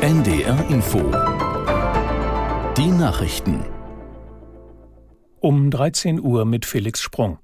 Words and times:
NDR 0.00 0.64
Info 0.70 0.98
Die 2.76 2.90
Nachrichten 2.90 3.64
um 5.40 5.70
13 5.70 6.20
Uhr 6.20 6.44
mit 6.44 6.66
Felix 6.66 7.00
Sprung. 7.00 7.38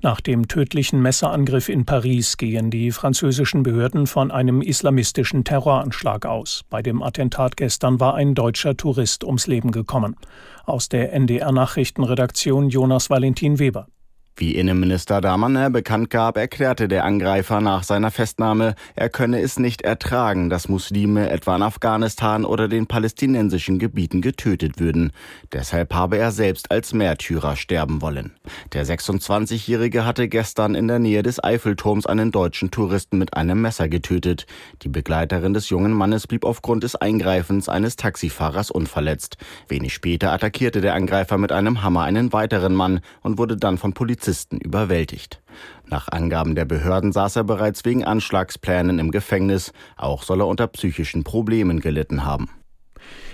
Nach 0.00 0.20
dem 0.20 0.48
tödlichen 0.48 1.02
Messerangriff 1.02 1.68
in 1.68 1.84
Paris 1.84 2.36
gehen 2.36 2.70
die 2.70 2.92
französischen 2.92 3.62
Behörden 3.62 4.06
von 4.06 4.30
einem 4.30 4.62
islamistischen 4.62 5.44
Terroranschlag 5.44 6.26
aus. 6.26 6.64
Bei 6.70 6.82
dem 6.82 7.02
Attentat 7.02 7.56
gestern 7.56 8.00
war 8.00 8.14
ein 8.14 8.34
deutscher 8.34 8.76
Tourist 8.76 9.24
ums 9.24 9.46
Leben 9.46 9.70
gekommen. 9.70 10.16
Aus 10.64 10.88
der 10.88 11.12
NDR 11.12 11.52
Nachrichtenredaktion 11.52 12.68
Jonas 12.68 13.10
Valentin 13.10 13.58
Weber. 13.58 13.86
Wie 14.34 14.54
Innenminister 14.54 15.20
Damaner 15.20 15.68
bekannt 15.68 16.08
gab, 16.08 16.38
erklärte 16.38 16.88
der 16.88 17.04
Angreifer 17.04 17.60
nach 17.60 17.82
seiner 17.82 18.10
Festnahme, 18.10 18.76
er 18.96 19.10
könne 19.10 19.42
es 19.42 19.58
nicht 19.58 19.82
ertragen, 19.82 20.48
dass 20.48 20.70
Muslime 20.70 21.28
etwa 21.28 21.54
in 21.56 21.62
Afghanistan 21.62 22.46
oder 22.46 22.66
den 22.66 22.86
palästinensischen 22.86 23.78
Gebieten 23.78 24.22
getötet 24.22 24.80
würden. 24.80 25.12
Deshalb 25.52 25.92
habe 25.92 26.16
er 26.16 26.32
selbst 26.32 26.70
als 26.70 26.94
Märtyrer 26.94 27.56
sterben 27.56 28.00
wollen. 28.00 28.32
Der 28.72 28.86
26-Jährige 28.86 30.06
hatte 30.06 30.28
gestern 30.28 30.74
in 30.74 30.88
der 30.88 30.98
Nähe 30.98 31.22
des 31.22 31.42
Eiffelturms 31.44 32.06
einen 32.06 32.32
deutschen 32.32 32.70
Touristen 32.70 33.18
mit 33.18 33.34
einem 33.34 33.60
Messer 33.60 33.88
getötet. 33.90 34.46
Die 34.80 34.88
Begleiterin 34.88 35.52
des 35.52 35.68
jungen 35.68 35.92
Mannes 35.92 36.26
blieb 36.26 36.46
aufgrund 36.46 36.84
des 36.84 36.96
Eingreifens 36.96 37.68
eines 37.68 37.96
Taxifahrers 37.96 38.70
unverletzt. 38.70 39.36
Wenig 39.68 39.92
später 39.92 40.32
attackierte 40.32 40.80
der 40.80 40.94
Angreifer 40.94 41.36
mit 41.36 41.52
einem 41.52 41.82
Hammer 41.82 42.04
einen 42.04 42.32
weiteren 42.32 42.74
Mann 42.74 43.00
und 43.20 43.36
wurde 43.36 43.58
dann 43.58 43.76
von 43.76 43.92
Polizisten 43.92 44.21
Polizisten 44.22 44.58
überwältigt. 44.58 45.42
Nach 45.84 46.06
Angaben 46.06 46.54
der 46.54 46.64
Behörden 46.64 47.10
saß 47.10 47.34
er 47.34 47.42
bereits 47.42 47.84
wegen 47.84 48.04
Anschlagsplänen 48.04 49.00
im 49.00 49.10
Gefängnis. 49.10 49.72
Auch 49.96 50.22
soll 50.22 50.42
er 50.42 50.46
unter 50.46 50.68
psychischen 50.68 51.24
Problemen 51.24 51.80
gelitten 51.80 52.24
haben. 52.24 52.48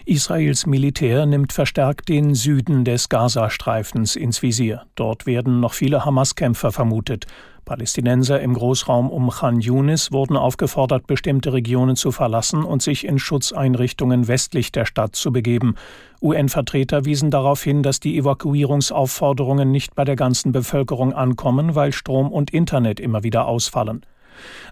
Israels 0.09 0.65
Militär 0.65 1.27
nimmt 1.27 1.53
verstärkt 1.53 2.09
den 2.09 2.34
Süden 2.34 2.87
des 2.87 3.11
Gazastreifens 3.11 4.17
ins 4.17 4.41
Visier. 4.41 4.87
Dort 4.95 5.27
werden 5.27 5.61
noch 5.61 5.75
viele 5.75 6.06
Hamas-Kämpfer 6.06 6.73
vermutet. 6.73 7.27
Palästinenser 7.67 8.41
im 8.41 8.55
Großraum 8.55 9.11
um 9.11 9.28
Khan 9.28 9.61
Yunis 9.61 10.11
wurden 10.11 10.39
aufgefordert, 10.39 11.06
bestimmte 11.06 11.53
Regionen 11.53 11.95
zu 11.95 12.11
verlassen 12.11 12.65
und 12.65 12.81
sich 12.81 13.06
in 13.06 13.19
Schutzeinrichtungen 13.19 14.28
westlich 14.28 14.73
der 14.73 14.87
Stadt 14.87 15.15
zu 15.15 15.31
begeben. 15.31 15.75
UN-Vertreter 16.22 17.05
wiesen 17.05 17.31
darauf 17.31 17.62
hin, 17.62 17.83
dass 17.83 18.00
die 18.00 18.17
Evakuierungsaufforderungen 18.17 19.70
nicht 19.70 19.95
bei 19.95 20.06
der 20.06 20.17
ganzen 20.17 20.53
Bevölkerung 20.53 21.12
ankommen, 21.12 21.75
weil 21.75 21.93
Strom 21.93 22.33
und 22.33 22.50
Internet 22.50 22.98
immer 22.98 23.25
wieder 23.25 23.47
ausfallen. 23.47 24.06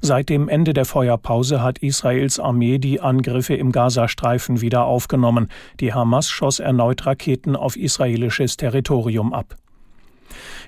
Seit 0.01 0.29
dem 0.29 0.49
Ende 0.49 0.73
der 0.73 0.85
Feuerpause 0.85 1.63
hat 1.63 1.79
Israels 1.79 2.39
Armee 2.39 2.79
die 2.79 3.01
Angriffe 3.01 3.55
im 3.55 3.73
Gazastreifen 3.73 4.61
wieder 4.61 4.85
aufgenommen. 4.85 5.49
Die 5.81 5.93
Hamas 5.93 6.29
schoss 6.29 6.61
erneut 6.61 7.07
Raketen 7.07 7.57
auf 7.57 7.77
israelisches 7.77 8.57
Territorium 8.57 9.33
ab. 9.33 9.57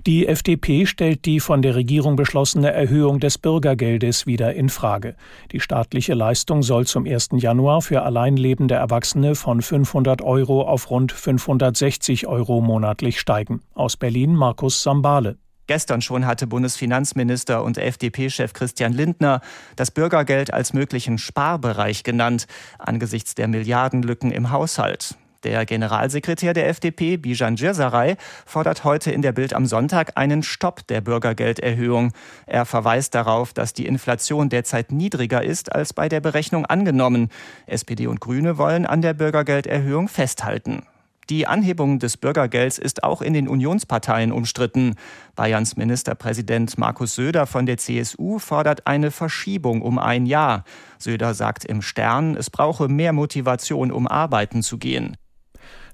Die 0.06 0.26
FDP 0.26 0.86
stellt 0.86 1.24
die 1.24 1.40
von 1.40 1.62
der 1.62 1.74
Regierung 1.74 2.16
beschlossene 2.16 2.72
Erhöhung 2.72 3.20
des 3.20 3.38
Bürgergeldes 3.38 4.26
wieder 4.26 4.54
in 4.54 4.68
Frage. 4.68 5.16
Die 5.52 5.60
staatliche 5.60 6.14
Leistung 6.14 6.62
soll 6.62 6.86
zum 6.86 7.06
1. 7.06 7.30
Januar 7.36 7.82
für 7.82 8.02
alleinlebende 8.02 8.74
Erwachsene 8.74 9.34
von 9.34 9.60
500 9.60 10.22
Euro 10.22 10.62
auf 10.62 10.90
rund 10.90 11.12
560 11.12 12.26
Euro 12.26 12.60
monatlich 12.60 13.20
steigen. 13.20 13.60
Aus 13.74 13.96
Berlin 13.96 14.34
Markus 14.34 14.82
Sambale. 14.82 15.36
Gestern 15.68 16.00
schon 16.00 16.26
hatte 16.26 16.46
Bundesfinanzminister 16.46 17.62
und 17.62 17.76
FDP-Chef 17.76 18.54
Christian 18.54 18.94
Lindner 18.94 19.42
das 19.76 19.90
Bürgergeld 19.90 20.52
als 20.52 20.72
möglichen 20.72 21.18
Sparbereich 21.18 22.04
genannt, 22.04 22.46
angesichts 22.78 23.34
der 23.34 23.48
Milliardenlücken 23.48 24.32
im 24.32 24.50
Haushalt. 24.50 25.16
Der 25.44 25.66
Generalsekretär 25.66 26.54
der 26.54 26.68
FDP, 26.68 27.18
Bijan 27.18 27.56
Djirsaray, 27.56 28.16
fordert 28.46 28.82
heute 28.84 29.12
in 29.12 29.20
der 29.20 29.32
Bild 29.32 29.52
am 29.52 29.66
Sonntag 29.66 30.12
einen 30.16 30.42
Stopp 30.42 30.86
der 30.86 31.02
Bürgergelderhöhung. 31.02 32.12
Er 32.46 32.64
verweist 32.64 33.14
darauf, 33.14 33.52
dass 33.52 33.74
die 33.74 33.86
Inflation 33.86 34.48
derzeit 34.48 34.90
niedriger 34.90 35.44
ist 35.44 35.70
als 35.70 35.92
bei 35.92 36.08
der 36.08 36.20
Berechnung 36.20 36.64
angenommen. 36.64 37.28
SPD 37.66 38.06
und 38.06 38.20
Grüne 38.20 38.56
wollen 38.56 38.86
an 38.86 39.02
der 39.02 39.12
Bürgergelderhöhung 39.12 40.08
festhalten. 40.08 40.82
Die 41.30 41.46
Anhebung 41.46 41.98
des 41.98 42.16
Bürgergelds 42.16 42.78
ist 42.78 43.04
auch 43.04 43.20
in 43.20 43.34
den 43.34 43.48
Unionsparteien 43.48 44.32
umstritten. 44.32 44.94
Bayerns 45.36 45.76
Ministerpräsident 45.76 46.78
Markus 46.78 47.16
Söder 47.16 47.46
von 47.46 47.66
der 47.66 47.76
CSU 47.76 48.38
fordert 48.38 48.86
eine 48.86 49.10
Verschiebung 49.10 49.82
um 49.82 49.98
ein 49.98 50.24
Jahr. 50.24 50.64
Söder 50.98 51.34
sagt 51.34 51.66
im 51.66 51.82
Stern, 51.82 52.34
es 52.34 52.48
brauche 52.48 52.88
mehr 52.88 53.12
Motivation, 53.12 53.92
um 53.92 54.06
arbeiten 54.06 54.62
zu 54.62 54.78
gehen. 54.78 55.18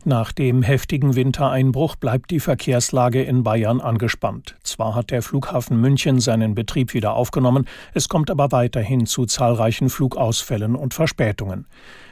Nach 0.06 0.32
dem 0.32 0.60
heftigen 0.60 1.16
Wintereinbruch 1.16 1.96
bleibt 1.96 2.30
die 2.30 2.38
Verkehrslage 2.38 3.22
in 3.22 3.42
Bayern 3.42 3.80
angespannt. 3.80 4.54
Zwar 4.62 4.94
hat 4.94 5.10
der 5.10 5.22
Flughafen 5.22 5.80
München 5.80 6.20
seinen 6.20 6.54
Betrieb 6.54 6.92
wieder 6.92 7.14
aufgenommen, 7.14 7.66
es 7.94 8.10
kommt 8.10 8.30
aber 8.30 8.52
weiterhin 8.52 9.06
zu 9.06 9.24
zahlreichen 9.24 9.88
Flugausfällen 9.88 10.76
und 10.76 10.92
Verspätungen. 10.92 11.64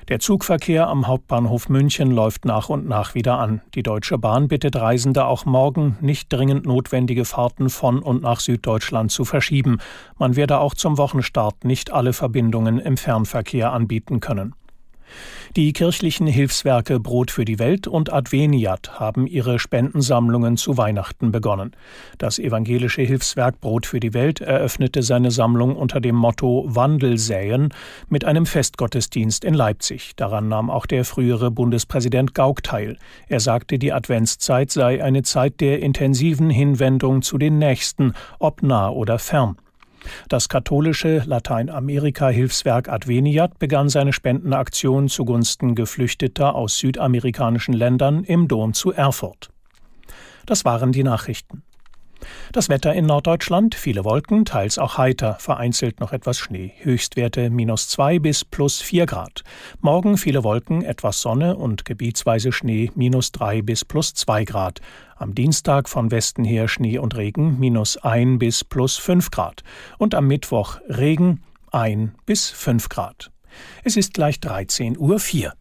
Der 0.09 0.21
Zugverkehr 0.21 0.89
am 0.89 1.07
Hauptbahnhof 1.07 1.69
München 1.69 2.11
läuft 2.11 2.47
nach 2.47 2.71
und 2.71 2.89
nach 2.89 3.15
wieder 3.15 3.39
an. 3.39 3.61
Die 3.75 3.83
Deutsche 3.83 4.17
Bahn 4.17 4.49
bittet 4.49 4.75
Reisende 4.75 5.27
auch 5.27 5.45
morgen 5.45 5.99
nicht 6.01 6.33
dringend 6.33 6.65
notwendige 6.65 7.27
Fahrten 7.27 7.69
von 7.69 7.99
und 7.99 8.23
nach 8.23 8.41
Süddeutschland 8.41 9.11
zu 9.11 9.27
verschieben. 9.27 9.81
Man 10.19 10.35
werde 10.35 10.61
auch 10.61 10.73
zum 10.73 10.97
Wochenstart 10.97 11.67
nicht 11.67 11.93
alle 11.93 12.15
Verbindungen 12.15 12.79
im 12.79 12.97
Fernverkehr 12.97 13.71
anbieten 13.71 14.21
können. 14.21 14.55
Die 15.57 15.73
kirchlichen 15.73 16.27
Hilfswerke 16.27 16.99
Brot 16.99 17.31
für 17.31 17.45
die 17.45 17.59
Welt 17.59 17.87
und 17.87 18.13
Adveniat 18.13 18.99
haben 18.99 19.27
ihre 19.27 19.59
Spendensammlungen 19.59 20.57
zu 20.57 20.77
Weihnachten 20.77 21.31
begonnen. 21.31 21.73
Das 22.19 22.39
evangelische 22.39 23.03
Hilfswerk 23.03 23.61
Brot 23.61 23.87
für 23.87 24.01
die 24.01 24.15
Welt 24.15 24.41
eröffnete 24.41 25.03
seine 25.03 25.31
Sammlung 25.31 25.77
unter 25.77 26.01
dem 26.01 26.17
Motto 26.17 26.65
Wandel 26.69 27.19
säen 27.19 27.69
mit 28.09 28.25
einem 28.25 28.47
Festgottesdienst 28.47 29.45
in 29.45 29.55
Leipzig. 29.55 30.13
Daran 30.17 30.49
nahm 30.49 30.71
auch 30.71 30.87
der 30.87 31.05
frühere 31.05 31.51
Bundespräsident 31.51 32.35
Gauck 32.35 32.63
teil. 32.63 32.97
Er 33.29 33.41
sagte, 33.41 33.79
die 33.79 33.93
Adventszeit 33.93 34.71
sei 34.71 35.05
eine 35.05 35.23
Zeit 35.23 35.61
der 35.61 35.81
intensiven 35.81 36.51
Hinwendung 36.51 37.23
zu 37.23 37.39
den 37.39 37.59
Nächsten, 37.59 38.15
ob 38.39 38.63
nah 38.63 38.89
oder 38.89 39.19
fern. 39.19 39.57
Das 40.29 40.49
katholische 40.49 41.23
Lateinamerika-Hilfswerk 41.27 42.89
Adveniat 42.89 43.59
begann 43.59 43.89
seine 43.89 44.13
Spendenaktion 44.13 45.09
zugunsten 45.09 45.75
Geflüchteter 45.75 46.55
aus 46.55 46.79
südamerikanischen 46.79 47.75
Ländern 47.75 48.25
im 48.25 48.49
Dom 48.49 48.75
zu 48.75 48.93
Erfurt. 48.93 49.51
Das 50.47 50.65
waren 50.65 50.93
die 50.93 51.05
Nachrichten. 51.05 51.63
Das 52.51 52.69
Wetter 52.69 52.93
in 52.93 53.07
Norddeutschland, 53.07 53.75
viele 53.75 54.05
Wolken, 54.05 54.45
teils 54.45 54.79
auch 54.79 54.99
heiter, 54.99 55.37
vereinzelt 55.39 56.01
noch 56.01 56.13
etwas 56.13 56.39
Schnee. 56.39 56.73
Höchstwerte 56.81 57.51
minus 57.51 57.89
zwei 57.89 58.19
bis 58.19 58.45
plus 58.45 58.81
vier 58.81 59.07
Grad. 59.07 59.45
Morgen 59.81 60.19
viele 60.19 60.43
Wolken, 60.43 60.83
etwas 60.83 61.21
Sonne 61.21 61.57
und 61.57 61.85
gebietsweise 61.85 62.53
Schnee 62.53 62.91
minus 62.95 63.33
drei 63.33 63.63
bis 63.63 63.85
plus 63.85 64.15
zwei 64.15 64.45
Grad. 64.45 64.81
Am 65.17 65.35
Dienstag 65.35 65.89
von 65.89 66.11
Westen 66.11 66.45
her 66.45 66.67
Schnee 66.67 66.99
und 66.99 67.17
Regen 67.17 67.61
minus 67.61 67.97
ein 67.99 68.39
bis 68.39 68.65
plus 68.65 68.97
fünf 68.97 69.31
Grad. 69.31 69.63
Und 69.99 70.15
am 70.15 70.27
Mittwoch 70.27 70.79
Regen 70.89 71.43
ein 71.71 72.15
bis 72.27 72.51
fünf 72.51 72.89
Grad. 72.89 73.31
Es 73.85 73.97
ist 73.97 74.15
gleich 74.15 74.37
13.04 74.37 75.45
Uhr. 75.45 75.53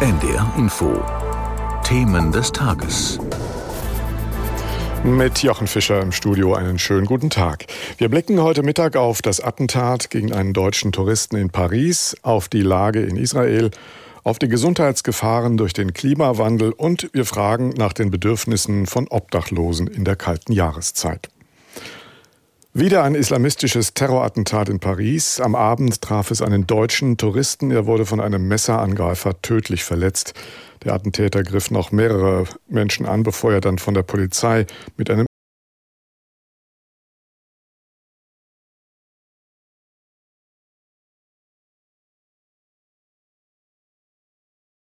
NDR 0.00 0.52
Info 0.56 1.02
Themen 1.84 2.32
des 2.32 2.50
Tages. 2.50 3.18
Mit 5.04 5.42
Jochen 5.42 5.66
Fischer 5.66 6.00
im 6.00 6.12
Studio 6.12 6.54
einen 6.54 6.78
schönen 6.78 7.06
guten 7.06 7.28
Tag. 7.28 7.66
Wir 7.98 8.08
blicken 8.08 8.40
heute 8.40 8.62
Mittag 8.62 8.94
auf 8.94 9.20
das 9.20 9.40
Attentat 9.40 10.10
gegen 10.10 10.32
einen 10.32 10.52
deutschen 10.52 10.92
Touristen 10.92 11.34
in 11.36 11.50
Paris, 11.50 12.16
auf 12.22 12.48
die 12.48 12.62
Lage 12.62 13.00
in 13.00 13.16
Israel, 13.16 13.72
auf 14.22 14.38
die 14.38 14.46
Gesundheitsgefahren 14.46 15.56
durch 15.56 15.72
den 15.72 15.92
Klimawandel 15.92 16.70
und 16.70 17.10
wir 17.12 17.24
fragen 17.24 17.70
nach 17.70 17.92
den 17.92 18.12
Bedürfnissen 18.12 18.86
von 18.86 19.08
Obdachlosen 19.08 19.88
in 19.88 20.04
der 20.04 20.14
kalten 20.14 20.52
Jahreszeit. 20.52 21.31
Wieder 22.74 23.02
ein 23.04 23.14
islamistisches 23.14 23.92
Terrorattentat 23.92 24.70
in 24.70 24.80
Paris. 24.80 25.40
Am 25.40 25.54
Abend 25.54 26.00
traf 26.00 26.30
es 26.30 26.40
einen 26.40 26.66
deutschen 26.66 27.18
Touristen. 27.18 27.70
Er 27.70 27.84
wurde 27.84 28.06
von 28.06 28.18
einem 28.18 28.48
Messerangreifer 28.48 29.42
tödlich 29.42 29.84
verletzt. 29.84 30.32
Der 30.82 30.94
Attentäter 30.94 31.42
griff 31.42 31.70
noch 31.70 31.92
mehrere 31.92 32.44
Menschen 32.68 33.04
an, 33.04 33.24
bevor 33.24 33.52
er 33.52 33.60
dann 33.60 33.76
von 33.76 33.92
der 33.92 34.04
Polizei 34.04 34.64
mit 34.96 35.10
einem 35.10 35.26